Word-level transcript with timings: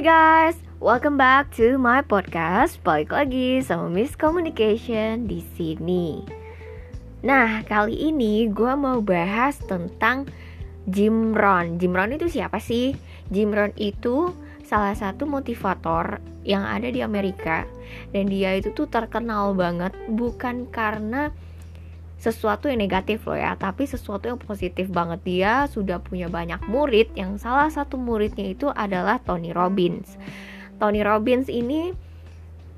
Hai 0.00 0.08
guys, 0.08 0.56
welcome 0.80 1.20
back 1.20 1.52
to 1.60 1.76
my 1.76 2.00
podcast. 2.00 2.80
Balik 2.80 3.12
lagi 3.12 3.60
sama 3.60 3.92
Miss 3.92 4.16
Communication 4.16 5.28
di 5.28 5.44
sini. 5.52 6.24
Nah, 7.20 7.60
kali 7.68 8.08
ini 8.08 8.48
gue 8.48 8.72
mau 8.80 9.04
bahas 9.04 9.60
tentang 9.60 10.24
Jim 10.88 11.36
Rohn. 11.36 11.76
Jim 11.76 11.92
Rohn 11.92 12.16
itu 12.16 12.32
siapa 12.32 12.56
sih? 12.64 12.96
Jim 13.28 13.52
Rohn 13.52 13.76
itu 13.76 14.32
salah 14.64 14.96
satu 14.96 15.28
motivator 15.28 16.16
yang 16.48 16.64
ada 16.64 16.88
di 16.88 17.04
Amerika 17.04 17.68
dan 18.16 18.32
dia 18.32 18.56
itu 18.56 18.72
tuh 18.72 18.88
terkenal 18.88 19.52
banget 19.52 19.92
bukan 20.08 20.64
karena 20.72 21.28
sesuatu 22.20 22.68
yang 22.68 22.84
negatif 22.84 23.24
loh 23.24 23.40
ya. 23.40 23.56
Tapi 23.56 23.88
sesuatu 23.88 24.28
yang 24.28 24.36
positif 24.36 24.92
banget. 24.92 25.24
Dia 25.24 25.52
sudah 25.66 25.98
punya 26.04 26.28
banyak 26.28 26.60
murid 26.68 27.16
yang 27.16 27.40
salah 27.40 27.72
satu 27.72 27.96
muridnya 27.96 28.52
itu 28.52 28.68
adalah 28.68 29.18
Tony 29.24 29.56
Robbins. 29.56 30.20
Tony 30.76 31.00
Robbins 31.00 31.48
ini 31.48 31.96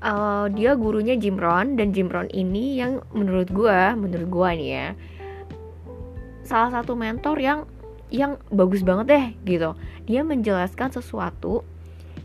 uh, 0.03 0.47
dia 0.51 0.75
gurunya 0.75 1.15
Jim 1.15 1.39
Rohn 1.39 1.79
dan 1.79 1.95
Jim 1.95 2.11
Rohn 2.11 2.27
ini 2.35 2.79
yang 2.79 2.99
menurut 3.15 3.47
gue 3.49 3.79
menurut 3.95 4.27
gue 4.27 4.49
nih 4.59 4.69
ya 4.69 4.87
salah 6.43 6.83
satu 6.83 6.99
mentor 6.99 7.39
yang 7.39 7.63
yang 8.13 8.37
bagus 8.53 8.83
banget 8.83 9.05
deh 9.09 9.25
gitu. 9.47 9.73
Dia 10.05 10.21
menjelaskan 10.21 10.91
sesuatu 10.93 11.63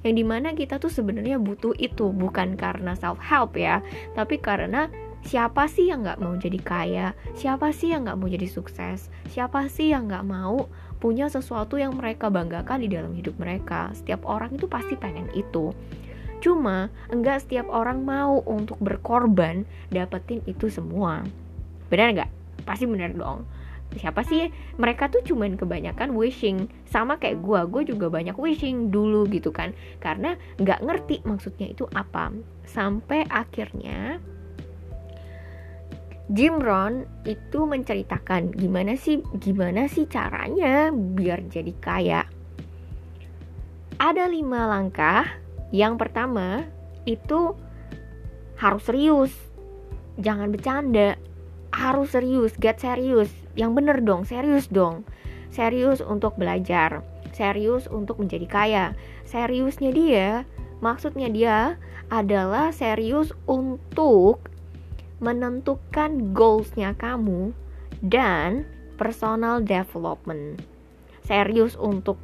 yang 0.03 0.15
di 0.19 0.27
mana 0.27 0.53
kita 0.53 0.77
tuh 0.83 0.91
sebenarnya 0.91 1.39
butuh 1.39 1.73
itu. 1.79 2.11
Bukan 2.11 2.59
karena 2.59 2.98
self 2.98 3.23
help 3.23 3.55
ya 3.55 3.81
tapi 4.19 4.37
karena 4.43 4.91
Siapa 5.27 5.67
sih 5.67 5.91
yang 5.91 6.07
gak 6.07 6.23
mau 6.23 6.39
jadi 6.39 6.61
kaya? 6.63 7.09
Siapa 7.35 7.75
sih 7.75 7.91
yang 7.91 8.07
gak 8.07 8.19
mau 8.19 8.31
jadi 8.31 8.47
sukses? 8.47 9.11
Siapa 9.29 9.67
sih 9.67 9.91
yang 9.91 10.07
gak 10.07 10.25
mau 10.25 10.71
punya 11.03 11.27
sesuatu 11.27 11.75
yang 11.79 11.99
mereka 11.99 12.31
banggakan 12.31 12.83
di 12.83 12.89
dalam 12.91 13.12
hidup 13.15 13.34
mereka? 13.39 13.91
Setiap 13.95 14.23
orang 14.25 14.55
itu 14.55 14.70
pasti 14.70 14.95
pengen 14.95 15.27
itu. 15.34 15.75
Cuma 16.39 16.87
enggak 17.11 17.42
setiap 17.42 17.67
orang 17.67 18.07
mau 18.07 18.39
untuk 18.47 18.79
berkorban 18.79 19.67
dapetin 19.91 20.39
itu 20.47 20.70
semua. 20.70 21.27
Benar 21.91 22.14
nggak? 22.14 22.31
Pasti 22.62 22.87
benar 22.87 23.11
dong. 23.11 23.42
Siapa 23.97 24.20
sih? 24.20 24.53
Mereka 24.77 25.09
tuh 25.09 25.25
cuman 25.25 25.57
kebanyakan 25.57 26.12
wishing 26.12 26.69
Sama 26.85 27.17
kayak 27.17 27.41
gue, 27.41 27.61
gue 27.73 27.83
juga 27.97 28.12
banyak 28.12 28.37
wishing 28.37 28.92
dulu 28.92 29.25
gitu 29.33 29.48
kan 29.48 29.73
Karena 29.97 30.37
nggak 30.61 30.85
ngerti 30.85 31.25
maksudnya 31.25 31.73
itu 31.73 31.89
apa 31.97 32.29
Sampai 32.69 33.25
akhirnya 33.33 34.20
Jim 36.29 36.61
Rohn 36.61 37.09
itu 37.25 37.65
menceritakan 37.65 38.53
gimana 38.53 39.01
sih 39.01 39.25
gimana 39.41 39.89
sih 39.89 40.05
caranya 40.05 40.93
biar 40.93 41.48
jadi 41.48 41.73
kaya. 41.81 42.20
Ada 43.97 44.29
lima 44.29 44.69
langkah. 44.69 45.25
Yang 45.73 46.01
pertama 46.01 46.65
itu 47.09 47.53
harus 48.57 48.85
serius, 48.85 49.33
jangan 50.20 50.53
bercanda, 50.53 51.17
harus 51.73 52.12
serius, 52.12 52.53
get 52.61 52.81
serius. 52.81 53.33
Yang 53.57 53.70
bener 53.81 53.98
dong, 54.01 54.25
serius 54.25 54.69
dong, 54.69 55.05
serius 55.53 56.01
untuk 56.01 56.37
belajar, 56.41 57.05
serius 57.37 57.85
untuk 57.89 58.20
menjadi 58.20 58.47
kaya. 58.48 58.85
Seriusnya 59.29 59.92
dia, 59.92 60.29
maksudnya 60.81 61.29
dia 61.29 61.57
adalah 62.09 62.73
serius 62.73 63.33
untuk 63.45 64.41
menentukan 65.19 66.30
goalsnya 66.30 66.94
kamu 66.94 67.50
dan 68.02 68.62
personal 68.98 69.62
development. 69.62 70.62
Serius 71.27 71.74
untuk 71.74 72.19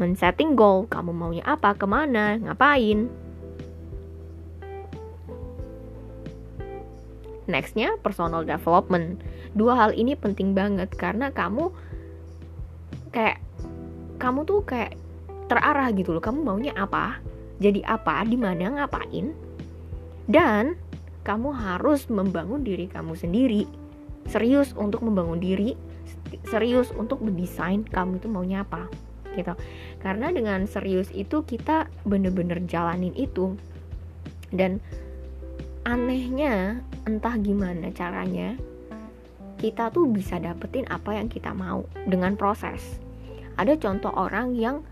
men-setting 0.00 0.56
goal, 0.58 0.88
kamu 0.88 1.12
maunya 1.12 1.44
apa, 1.44 1.76
ke 1.76 1.86
mana, 1.86 2.40
ngapain. 2.40 3.06
Nextnya 7.46 7.94
personal 8.00 8.42
development. 8.42 9.20
Dua 9.52 9.76
hal 9.76 9.90
ini 9.92 10.16
penting 10.16 10.56
banget 10.56 10.88
karena 10.96 11.28
kamu 11.28 11.68
kayak 13.12 13.44
kamu 14.16 14.48
tuh 14.48 14.64
kayak 14.64 14.96
terarah 15.46 15.92
gitu 15.92 16.16
loh. 16.16 16.22
Kamu 16.24 16.40
maunya 16.40 16.72
apa, 16.74 17.20
jadi 17.60 17.84
apa, 17.84 18.24
di 18.24 18.40
mana, 18.40 18.82
ngapain. 18.82 19.36
Dan 20.26 20.78
kamu 21.22 21.54
harus 21.54 22.06
membangun 22.10 22.62
diri 22.66 22.90
kamu 22.90 23.14
sendiri. 23.14 23.66
Serius 24.30 24.70
untuk 24.78 25.02
membangun 25.02 25.42
diri 25.42 25.74
serius 26.48 26.90
untuk 26.96 27.22
mendesain 27.22 27.86
kamu 27.86 28.18
itu 28.18 28.28
maunya 28.30 28.62
apa 28.66 28.86
gitu. 29.34 29.54
Karena 30.02 30.30
dengan 30.30 30.66
serius 30.66 31.08
itu 31.14 31.42
kita 31.42 31.90
bener-bener 32.06 32.62
jalanin 32.66 33.14
itu. 33.14 33.54
Dan 34.52 34.78
anehnya 35.88 36.84
entah 37.08 37.34
gimana 37.40 37.90
caranya 37.90 38.54
kita 39.58 39.94
tuh 39.94 40.10
bisa 40.10 40.42
dapetin 40.42 40.84
apa 40.90 41.16
yang 41.16 41.30
kita 41.30 41.54
mau 41.54 41.86
dengan 42.06 42.34
proses. 42.34 42.98
Ada 43.56 43.78
contoh 43.78 44.10
orang 44.12 44.58
yang 44.58 44.82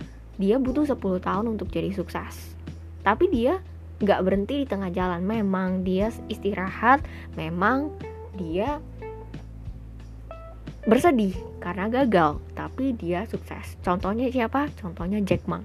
dia 0.40 0.56
butuh 0.56 0.88
10 0.88 1.20
tahun 1.20 1.46
untuk 1.52 1.68
jadi 1.68 1.92
sukses 1.92 2.60
tapi 3.00 3.28
dia 3.32 3.60
nggak 4.00 4.20
berhenti 4.24 4.64
di 4.64 4.66
tengah 4.66 4.90
jalan. 4.90 5.22
Memang 5.22 5.84
dia 5.84 6.08
istirahat 6.32 7.04
memang 7.36 7.92
dia 8.34 8.80
bersedih 10.88 11.36
karena 11.60 11.92
gagal 11.92 12.40
tapi 12.56 12.96
dia 12.96 13.28
sukses. 13.28 13.76
Contohnya 13.84 14.32
siapa? 14.32 14.72
Contohnya 14.80 15.20
Jack 15.20 15.44
Ma. 15.44 15.60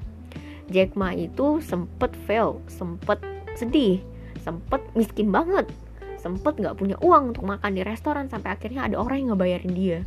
Jack 0.68 0.94
Ma 1.00 1.16
itu 1.16 1.64
sempet 1.64 2.12
fail 2.28 2.60
sempet 2.68 3.24
sedih 3.56 4.04
sempet 4.44 4.84
miskin 4.94 5.32
banget 5.32 5.66
sempet 6.20 6.60
nggak 6.60 6.76
punya 6.76 7.00
uang 7.00 7.34
untuk 7.34 7.46
makan 7.48 7.72
di 7.78 7.82
restoran 7.82 8.28
sampai 8.28 8.54
akhirnya 8.54 8.86
ada 8.86 9.00
orang 9.00 9.24
yang 9.24 9.30
ngebayarin 9.34 9.74
dia. 9.74 10.00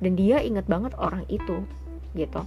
Dan 0.00 0.16
dia 0.16 0.40
inget 0.40 0.66
banget 0.66 0.96
orang 0.96 1.26
itu 1.28 1.62
gitu 2.14 2.46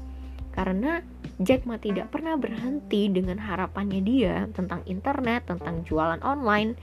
karena 0.57 1.05
Jack 1.37 1.69
Ma 1.69 1.77
tidak 1.77 2.09
pernah 2.09 2.33
berhenti 2.33 3.13
dengan 3.13 3.37
harapannya 3.37 4.01
dia 4.01 4.49
tentang 4.57 4.81
internet, 4.89 5.45
tentang 5.45 5.85
jualan 5.85 6.17
online. 6.25 6.73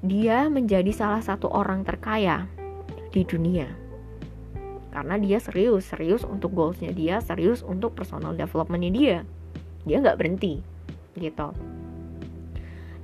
Dia 0.00 0.48
menjadi 0.48 0.88
salah 0.96 1.20
satu 1.20 1.52
orang 1.52 1.84
terkaya 1.84 2.48
di 3.12 3.28
dunia. 3.28 3.68
Karena 4.88 5.20
dia 5.20 5.36
serius, 5.36 5.84
serius 5.84 6.24
untuk 6.24 6.56
goalsnya 6.56 6.96
dia, 6.96 7.20
serius 7.20 7.60
untuk 7.60 7.92
personal 7.92 8.32
developmentnya 8.32 8.88
dia. 8.88 9.18
Dia 9.84 10.00
nggak 10.00 10.16
berhenti, 10.16 10.64
gitu. 11.20 11.52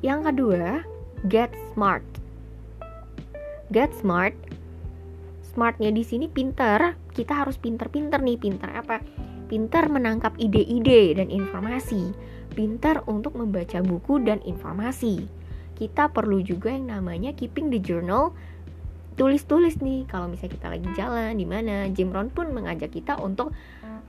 Yang 0.01 0.21
kedua, 0.33 0.81
get 1.28 1.53
smart. 1.77 2.05
Get 3.69 3.93
smart. 4.01 4.33
Smartnya 5.53 5.93
di 5.93 6.01
sini 6.01 6.25
pinter. 6.25 6.97
Kita 7.12 7.45
harus 7.45 7.61
pinter-pinter 7.61 8.16
nih, 8.25 8.41
pinter 8.41 8.72
apa? 8.72 9.05
Pintar 9.47 9.93
menangkap 9.93 10.32
ide-ide 10.41 11.16
dan 11.16 11.28
informasi, 11.28 12.12
pintar 12.53 13.05
untuk 13.05 13.37
membaca 13.37 13.81
buku 13.84 14.22
dan 14.25 14.41
informasi. 14.44 15.27
Kita 15.75 16.10
perlu 16.10 16.41
juga 16.41 16.71
yang 16.71 16.88
namanya 16.88 17.34
keeping 17.34 17.69
the 17.69 17.83
journal, 17.83 18.33
tulis-tulis 19.15 19.78
nih 19.83 20.06
kalau 20.10 20.31
misalnya 20.31 20.54
kita 20.54 20.66
lagi 20.71 20.88
jalan 20.94 21.33
di 21.34 21.47
mana. 21.47 21.91
Jim 21.91 22.10
Rohn 22.15 22.31
pun 22.31 22.50
mengajak 22.54 22.94
kita 22.94 23.19
untuk 23.19 23.54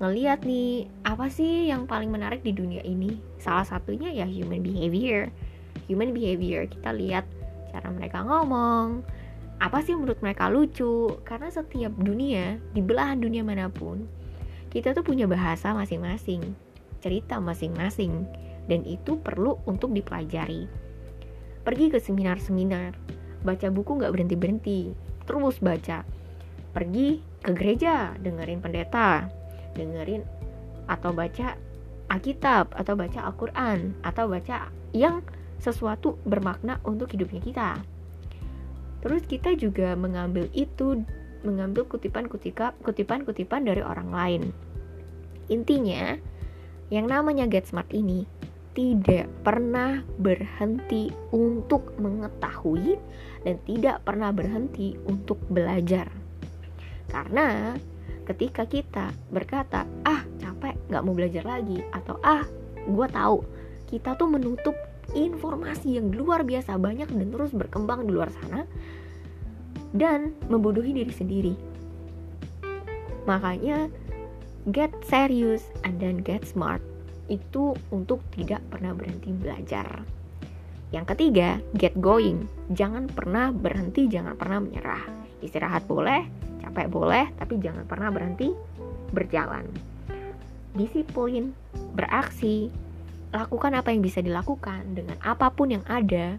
ngeliat 0.02 0.44
nih 0.44 0.92
apa 1.08 1.32
sih 1.32 1.72
yang 1.72 1.90
paling 1.90 2.10
menarik 2.10 2.42
di 2.46 2.54
dunia 2.54 2.82
ini. 2.86 3.18
Salah 3.42 3.66
satunya 3.66 4.14
ya 4.14 4.28
human 4.30 4.62
behavior. 4.62 5.30
Human 5.90 6.14
behavior 6.14 6.66
kita 6.66 6.94
lihat 6.94 7.26
cara 7.70 7.92
mereka 7.94 8.26
ngomong, 8.26 9.06
apa 9.60 9.80
sih 9.84 9.96
menurut 9.96 10.20
mereka 10.20 10.52
lucu 10.52 11.16
karena 11.24 11.48
setiap 11.48 11.94
dunia 11.96 12.60
di 12.76 12.82
belahan 12.84 13.22
dunia 13.24 13.44
mana 13.46 13.72
pun 13.72 14.04
kita 14.76 14.92
tuh 14.92 15.08
punya 15.08 15.24
bahasa 15.24 15.72
masing-masing, 15.72 16.44
cerita 17.00 17.40
masing-masing, 17.40 18.28
dan 18.68 18.84
itu 18.84 19.16
perlu 19.16 19.56
untuk 19.64 19.96
dipelajari. 19.96 20.68
Pergi 21.64 21.88
ke 21.88 22.04
seminar-seminar, 22.04 22.92
baca 23.48 23.72
buku 23.72 23.96
nggak 23.96 24.12
berhenti-berhenti, 24.12 24.92
terus 25.24 25.64
baca. 25.64 26.04
Pergi 26.76 27.24
ke 27.40 27.56
gereja, 27.56 28.20
dengerin 28.20 28.60
pendeta, 28.60 29.32
dengerin 29.80 30.28
atau 30.92 31.16
baca 31.16 31.56
Alkitab, 32.12 32.76
atau 32.76 33.00
baca 33.00 33.32
Al-Quran, 33.32 33.96
atau 34.04 34.28
baca 34.28 34.68
yang 34.92 35.24
sesuatu 35.64 36.20
bermakna 36.28 36.84
untuk 36.84 37.16
hidupnya 37.16 37.40
kita. 37.40 37.70
Terus 39.00 39.24
kita 39.24 39.56
juga 39.56 39.96
mengambil 39.96 40.52
itu 40.52 41.00
mengambil 41.46 41.86
kutipan-kutipan 41.88 43.62
dari 43.64 43.82
orang 43.86 44.10
lain. 44.10 44.44
Intinya, 45.48 46.18
yang 46.90 47.06
namanya 47.06 47.46
Get 47.46 47.70
Smart 47.70 47.90
ini 47.94 48.26
tidak 48.76 49.32
pernah 49.46 50.04
berhenti 50.20 51.08
untuk 51.32 51.96
mengetahui 51.96 53.00
dan 53.48 53.56
tidak 53.64 54.04
pernah 54.04 54.36
berhenti 54.36 55.00
untuk 55.08 55.40
belajar. 55.48 56.12
Karena 57.08 57.78
ketika 58.28 58.68
kita 58.68 59.16
berkata, 59.32 59.88
"Ah, 60.04 60.28
capek, 60.42 60.76
nggak 60.90 61.04
mau 61.06 61.14
belajar 61.16 61.44
lagi 61.46 61.80
atau 61.94 62.18
ah 62.26 62.44
gue 62.86 63.08
tahu 63.10 63.38
kita 63.90 64.18
tuh 64.18 64.30
menutup 64.30 64.74
informasi 65.14 66.02
yang 66.02 66.10
luar 66.10 66.42
biasa 66.42 66.78
banyak 66.78 67.10
dan 67.10 67.28
terus 67.30 67.54
berkembang 67.54 68.06
di 68.06 68.12
luar 68.14 68.30
sana 68.34 68.66
dan 69.96 70.36
membodohi 70.52 70.92
diri 70.92 71.14
sendiri 71.14 71.54
makanya 73.26 73.90
get 74.70 74.92
serious 75.08 75.66
and 75.88 75.98
then 75.98 76.22
get 76.22 76.46
smart 76.46 76.84
itu 77.26 77.74
untuk 77.90 78.22
tidak 78.36 78.62
pernah 78.70 78.94
berhenti 78.94 79.34
belajar 79.34 80.06
yang 80.94 81.04
ketiga, 81.12 81.60
get 81.76 81.98
going. 82.00 82.48
Jangan 82.72 83.10
pernah 83.10 83.52
berhenti, 83.52 84.08
jangan 84.08 84.38
pernah 84.38 84.64
menyerah. 84.64 85.04
Istirahat 85.44 85.90
boleh, 85.90 86.24
capek 86.64 86.88
boleh, 86.88 87.26
tapi 87.36 87.60
jangan 87.60 87.84
pernah 87.84 88.14
berhenti 88.14 88.54
berjalan 89.12 89.68
disiplin, 90.76 91.56
beraksi, 91.96 92.68
lakukan 93.32 93.80
apa 93.80 93.96
yang 93.96 94.04
bisa 94.04 94.20
dilakukan 94.20 94.84
dengan 94.94 95.16
apa 95.24 95.50
pun 95.50 95.72
yang 95.72 95.84
ada. 95.88 96.36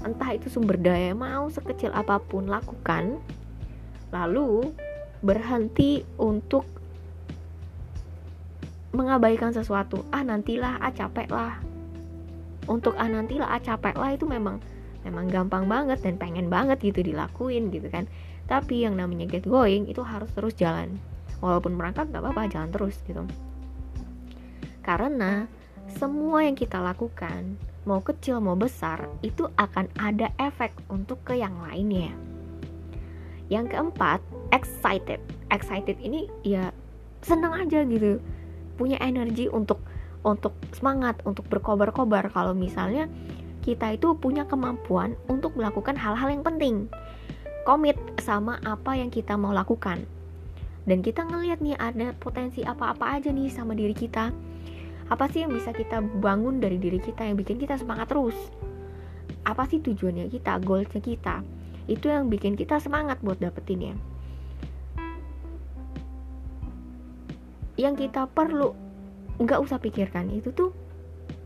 Entah 0.00 0.32
itu 0.32 0.48
sumber 0.48 0.80
daya 0.80 1.12
mau 1.12 1.52
sekecil 1.52 1.92
apa 1.92 2.16
pun 2.16 2.48
lakukan. 2.48 3.20
Lalu 4.08 4.72
berhenti 5.20 6.02
untuk 6.16 6.64
mengabaikan 8.92 9.52
sesuatu. 9.52 10.04
Ah 10.08 10.24
nantilah, 10.24 10.80
ah 10.80 10.92
capek 10.92 11.28
lah. 11.28 11.60
Untuk 12.68 12.96
ah 12.96 13.08
nantilah, 13.08 13.48
ah 13.52 13.60
capek 13.60 13.96
lah 13.96 14.16
itu 14.16 14.24
memang 14.24 14.60
memang 15.02 15.26
gampang 15.26 15.66
banget 15.66 15.98
dan 15.98 16.14
pengen 16.14 16.46
banget 16.46 16.78
gitu 16.78 17.02
dilakuin 17.02 17.72
gitu 17.74 17.88
kan. 17.88 18.06
Tapi 18.46 18.84
yang 18.84 18.94
namanya 18.98 19.26
get 19.26 19.46
going 19.46 19.88
itu 19.88 20.04
harus 20.04 20.30
terus 20.34 20.54
jalan. 20.54 21.00
Walaupun 21.42 21.74
merangkak 21.74 22.10
nggak 22.10 22.22
apa-apa, 22.22 22.52
jalan 22.52 22.70
terus 22.70 23.00
gitu. 23.02 23.26
Karena 24.82 25.46
semua 25.98 26.46
yang 26.46 26.54
kita 26.54 26.78
lakukan, 26.78 27.58
mau 27.82 27.98
kecil 27.98 28.38
mau 28.38 28.54
besar, 28.54 29.10
itu 29.26 29.50
akan 29.58 29.90
ada 29.98 30.30
efek 30.38 30.70
untuk 30.86 31.18
ke 31.26 31.38
yang 31.38 31.54
lainnya. 31.66 32.14
Yang 33.50 33.74
keempat, 33.74 34.22
excited. 34.54 35.18
Excited 35.50 35.98
ini 35.98 36.30
ya 36.46 36.70
senang 37.20 37.66
aja 37.66 37.82
gitu. 37.84 38.22
Punya 38.78 38.96
energi 39.02 39.50
untuk 39.50 39.82
untuk 40.22 40.54
semangat, 40.70 41.18
untuk 41.26 41.44
berkobar-kobar 41.50 42.30
kalau 42.30 42.54
misalnya 42.54 43.10
kita 43.62 43.94
itu 43.94 44.14
punya 44.14 44.46
kemampuan 44.46 45.18
untuk 45.26 45.54
melakukan 45.58 45.98
hal-hal 45.98 46.30
yang 46.30 46.46
penting. 46.46 46.86
Komit 47.62 47.98
sama 48.22 48.58
apa 48.62 48.98
yang 48.98 49.10
kita 49.10 49.34
mau 49.38 49.54
lakukan. 49.54 50.02
Dan 50.82 50.98
kita 50.98 51.22
ngelihat 51.22 51.62
nih 51.62 51.78
ada 51.78 52.10
potensi 52.18 52.66
apa-apa 52.66 53.18
aja 53.18 53.30
nih 53.30 53.46
sama 53.50 53.78
diri 53.78 53.94
kita 53.94 54.34
apa 55.10 55.26
sih 55.32 55.42
yang 55.42 55.50
bisa 55.50 55.74
kita 55.74 55.98
bangun 56.22 56.62
dari 56.62 56.78
diri 56.78 57.02
kita 57.02 57.26
yang 57.26 57.34
bikin 57.34 57.58
kita 57.58 57.74
semangat 57.74 58.12
terus? 58.12 58.36
Apa 59.42 59.66
sih 59.66 59.82
tujuannya 59.82 60.30
kita 60.30 60.62
goalsnya 60.62 61.02
kita? 61.02 61.42
Itu 61.90 62.06
yang 62.06 62.30
bikin 62.30 62.54
kita 62.54 62.78
semangat 62.78 63.18
buat 63.24 63.42
dapetinnya. 63.42 63.98
Yang 67.74 68.06
kita 68.06 68.30
perlu 68.30 68.76
nggak 69.42 69.58
usah 69.58 69.82
pikirkan 69.82 70.30
itu 70.30 70.54
tuh 70.54 70.70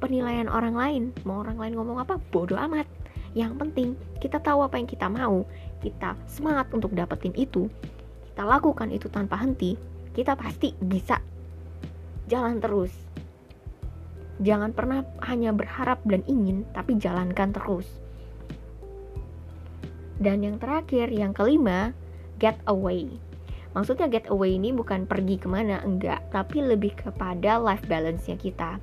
penilaian 0.03 0.53
orang 0.53 0.77
lain. 0.77 1.03
Mau 1.25 1.41
orang 1.41 1.57
lain 1.57 1.73
ngomong 1.81 2.05
apa 2.05 2.21
bodoh 2.29 2.61
amat. 2.69 2.85
Yang 3.33 3.53
penting 3.57 3.89
kita 4.21 4.37
tahu 4.45 4.61
apa 4.61 4.77
yang 4.77 4.89
kita 4.89 5.09
mau. 5.09 5.49
Kita 5.81 6.13
semangat 6.29 6.69
untuk 6.77 6.93
dapetin 6.93 7.33
itu. 7.33 7.73
Kita 8.33 8.45
lakukan 8.45 8.93
itu 8.93 9.09
tanpa 9.09 9.41
henti. 9.41 9.81
Kita 10.13 10.37
pasti 10.37 10.77
bisa 10.77 11.17
jalan 12.29 12.61
terus 12.61 13.07
Jangan 14.37 14.77
pernah 14.77 15.01
hanya 15.25 15.57
berharap 15.57 16.05
dan 16.05 16.21
ingin, 16.29 16.69
tapi 16.77 17.01
jalankan 17.01 17.57
terus. 17.57 17.89
Dan 20.21 20.45
yang 20.45 20.57
terakhir, 20.61 21.09
yang 21.13 21.33
kelima, 21.33 21.97
get 22.37 22.57
away. 22.69 23.09
Maksudnya 23.77 24.09
get 24.09 24.29
away 24.33 24.57
ini 24.57 24.73
bukan 24.73 25.05
pergi 25.05 25.37
ke 25.37 25.49
mana, 25.49 25.85
enggak, 25.85 26.25
tapi 26.33 26.65
lebih 26.65 26.97
kepada 26.97 27.61
life 27.61 27.85
balance-nya 27.85 28.41
kita. 28.41 28.81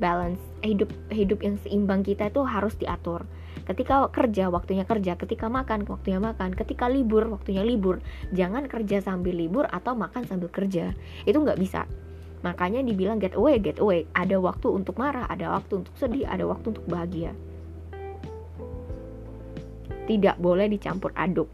Balance 0.00 0.40
hidup 0.60 0.92
hidup 1.08 1.40
yang 1.40 1.56
seimbang 1.64 2.04
kita 2.04 2.28
itu 2.28 2.44
harus 2.44 2.76
diatur. 2.76 3.24
Ketika 3.64 4.08
kerja, 4.12 4.52
waktunya 4.52 4.86
kerja. 4.86 5.18
Ketika 5.18 5.50
makan, 5.50 5.88
waktunya 5.90 6.22
makan. 6.22 6.54
Ketika 6.54 6.86
libur, 6.86 7.26
waktunya 7.26 7.66
libur. 7.66 7.98
Jangan 8.30 8.70
kerja 8.70 9.02
sambil 9.02 9.34
libur 9.34 9.66
atau 9.66 9.98
makan 9.98 10.22
sambil 10.22 10.52
kerja. 10.52 10.94
Itu 11.26 11.42
nggak 11.42 11.58
bisa 11.58 11.88
Makanya 12.46 12.78
dibilang 12.86 13.18
get 13.18 13.34
away, 13.34 13.58
get 13.58 13.82
away. 13.82 14.06
Ada 14.14 14.38
waktu 14.38 14.70
untuk 14.70 14.94
marah, 15.02 15.26
ada 15.26 15.58
waktu 15.58 15.82
untuk 15.82 15.94
sedih, 15.98 16.30
ada 16.30 16.46
waktu 16.46 16.70
untuk 16.70 16.86
bahagia. 16.86 17.34
Tidak 20.06 20.38
boleh 20.38 20.70
dicampur 20.70 21.10
aduk. 21.18 21.50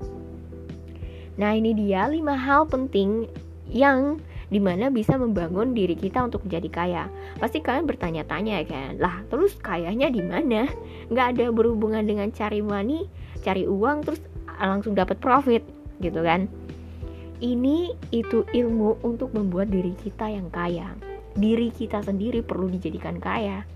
Nah 1.40 1.56
ini 1.56 1.72
dia 1.72 2.04
5 2.04 2.20
hal 2.36 2.68
penting 2.68 3.24
yang 3.72 4.20
di 4.52 4.60
mana 4.60 4.92
bisa 4.92 5.16
membangun 5.16 5.72
diri 5.72 5.96
kita 5.96 6.28
untuk 6.28 6.44
menjadi 6.44 6.68
kaya. 6.68 7.04
Pasti 7.40 7.64
kalian 7.64 7.88
bertanya-tanya 7.88 8.60
kan, 8.68 9.00
lah 9.00 9.24
terus 9.32 9.56
kayanya 9.56 10.12
di 10.12 10.20
mana? 10.20 10.68
Nggak 11.08 11.26
ada 11.40 11.48
berhubungan 11.48 12.04
dengan 12.04 12.28
cari 12.36 12.60
money, 12.60 13.08
cari 13.40 13.64
uang 13.64 14.04
terus 14.04 14.20
langsung 14.60 14.92
dapat 14.92 15.16
profit 15.24 15.64
gitu 16.04 16.20
kan? 16.20 16.52
Ini 17.42 17.98
itu 18.14 18.46
ilmu 18.46 19.02
untuk 19.02 19.34
membuat 19.34 19.74
diri 19.74 19.98
kita 19.98 20.30
yang 20.30 20.46
kaya. 20.48 20.94
Diri 21.34 21.74
kita 21.74 21.98
sendiri 21.98 22.40
perlu 22.40 22.70
dijadikan 22.70 23.18
kaya. 23.18 23.66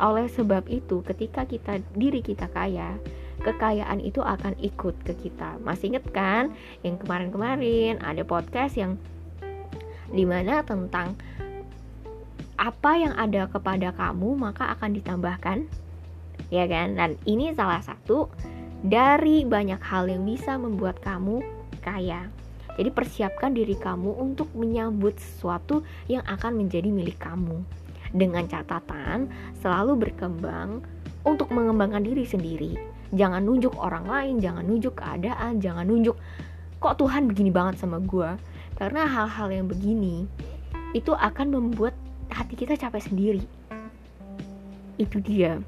Oleh 0.00 0.32
sebab 0.32 0.64
itu, 0.72 1.04
ketika 1.04 1.44
kita 1.44 1.84
diri 1.92 2.24
kita 2.24 2.48
kaya, 2.48 2.96
kekayaan 3.44 4.00
itu 4.00 4.24
akan 4.24 4.56
ikut 4.64 4.96
ke 5.04 5.12
kita. 5.28 5.60
Masih 5.60 5.92
inget 5.92 6.08
kan 6.16 6.56
yang 6.80 6.96
kemarin-kemarin 6.96 8.00
ada 8.00 8.24
podcast 8.24 8.80
yang 8.80 8.96
di 10.08 10.24
mana 10.24 10.64
tentang 10.64 11.12
apa 12.56 12.92
yang 12.94 13.12
ada 13.18 13.48
kepada 13.48 13.90
kamu 13.92 14.38
maka 14.38 14.70
akan 14.76 14.94
ditambahkan 14.94 15.66
ya 16.52 16.68
kan 16.68 16.94
dan 16.94 17.16
ini 17.24 17.50
salah 17.56 17.80
satu 17.80 18.28
dari 18.84 19.42
banyak 19.42 19.80
hal 19.80 20.06
yang 20.06 20.22
bisa 20.22 20.60
membuat 20.60 21.00
kamu 21.00 21.40
kaya 21.80 22.28
jadi 22.76 22.88
persiapkan 22.88 23.52
diri 23.52 23.76
kamu 23.76 24.16
untuk 24.16 24.48
menyambut 24.56 25.16
sesuatu 25.20 25.84
yang 26.08 26.24
akan 26.24 26.56
menjadi 26.56 26.88
milik 26.88 27.20
kamu. 27.20 27.60
Dengan 28.12 28.44
catatan 28.44 29.32
selalu 29.60 30.08
berkembang 30.08 30.84
untuk 31.24 31.48
mengembangkan 31.52 32.04
diri 32.04 32.24
sendiri. 32.28 32.72
Jangan 33.12 33.44
nunjuk 33.44 33.76
orang 33.76 34.08
lain, 34.08 34.34
jangan 34.40 34.64
nunjuk 34.64 34.96
keadaan, 34.96 35.60
jangan 35.60 35.84
nunjuk 35.84 36.16
kok 36.82 36.98
Tuhan 36.98 37.30
begini 37.30 37.52
banget 37.52 37.78
sama 37.78 38.00
gue. 38.02 38.30
Karena 38.76 39.06
hal-hal 39.06 39.52
yang 39.52 39.66
begini 39.68 40.26
itu 40.96 41.12
akan 41.12 41.52
membuat 41.52 41.94
hati 42.32 42.56
kita 42.56 42.74
capek 42.76 43.02
sendiri. 43.04 43.44
Itu 44.96 45.20
dia. 45.20 45.60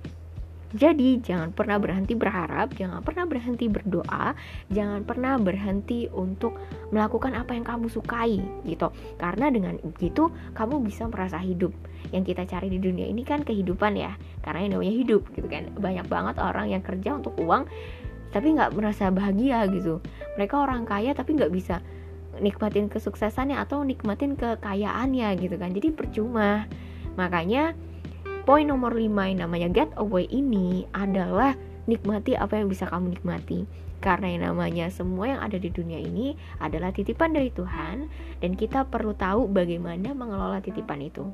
Jadi 0.75 1.23
jangan 1.23 1.55
pernah 1.55 1.79
berhenti 1.79 2.19
berharap, 2.19 2.75
jangan 2.75 2.99
pernah 3.07 3.31
berhenti 3.31 3.71
berdoa, 3.71 4.35
jangan 4.75 5.07
pernah 5.07 5.39
berhenti 5.39 6.11
untuk 6.11 6.59
melakukan 6.91 7.31
apa 7.39 7.55
yang 7.55 7.63
kamu 7.63 7.87
sukai 7.87 8.43
gitu. 8.67 8.91
Karena 9.15 9.55
dengan 9.55 9.79
begitu 9.79 10.35
kamu 10.59 10.83
bisa 10.83 11.07
merasa 11.07 11.39
hidup. 11.39 11.71
Yang 12.11 12.35
kita 12.35 12.43
cari 12.51 12.75
di 12.75 12.83
dunia 12.83 13.07
ini 13.07 13.23
kan 13.23 13.47
kehidupan 13.47 13.95
ya, 13.95 14.19
karena 14.43 14.67
yang 14.67 14.73
namanya 14.75 14.95
hidup 14.99 15.23
gitu 15.39 15.47
kan. 15.47 15.71
Banyak 15.79 16.11
banget 16.11 16.37
orang 16.43 16.67
yang 16.75 16.83
kerja 16.83 17.23
untuk 17.23 17.39
uang 17.39 17.71
tapi 18.35 18.51
nggak 18.51 18.75
merasa 18.75 19.15
bahagia 19.15 19.63
gitu. 19.71 20.03
Mereka 20.35 20.59
orang 20.59 20.83
kaya 20.83 21.15
tapi 21.15 21.39
nggak 21.39 21.55
bisa 21.55 21.79
nikmatin 22.43 22.91
kesuksesannya 22.91 23.63
atau 23.63 23.87
nikmatin 23.87 24.35
kekayaannya 24.35 25.39
gitu 25.39 25.55
kan. 25.55 25.71
Jadi 25.71 25.95
percuma. 25.95 26.67
Makanya 27.15 27.79
Poin 28.45 28.69
nomor 28.69 28.93
5 28.93 29.09
yang 29.09 29.41
namanya 29.41 29.69
get 29.73 29.91
away 29.97 30.29
ini 30.29 30.85
adalah 30.93 31.57
nikmati 31.89 32.37
apa 32.37 32.61
yang 32.61 32.69
bisa 32.69 32.85
kamu 32.93 33.17
nikmati. 33.17 33.65
Karena 34.05 34.29
yang 34.29 34.53
namanya 34.53 34.93
semua 34.93 35.33
yang 35.33 35.41
ada 35.41 35.57
di 35.57 35.73
dunia 35.73 35.97
ini 35.97 36.37
adalah 36.61 36.93
titipan 36.93 37.33
dari 37.33 37.49
Tuhan 37.49 38.13
dan 38.45 38.53
kita 38.53 38.85
perlu 38.85 39.17
tahu 39.17 39.49
bagaimana 39.49 40.13
mengelola 40.13 40.61
titipan 40.61 41.01
itu. 41.01 41.25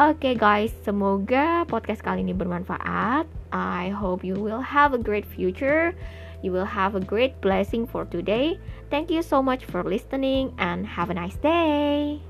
Oke 0.00 0.32
okay 0.32 0.34
guys, 0.38 0.72
semoga 0.80 1.68
podcast 1.68 2.00
kali 2.00 2.24
ini 2.24 2.32
bermanfaat. 2.32 3.28
I 3.52 3.92
hope 3.92 4.24
you 4.24 4.40
will 4.40 4.64
have 4.64 4.96
a 4.96 5.00
great 5.00 5.28
future. 5.28 5.92
You 6.40 6.56
will 6.56 6.68
have 6.68 6.96
a 6.96 7.04
great 7.04 7.36
blessing 7.44 7.84
for 7.84 8.08
today. 8.08 8.56
Thank 8.88 9.12
you 9.12 9.20
so 9.20 9.44
much 9.44 9.68
for 9.68 9.84
listening 9.84 10.56
and 10.56 10.88
have 10.88 11.12
a 11.12 11.16
nice 11.18 11.36
day. 11.42 12.22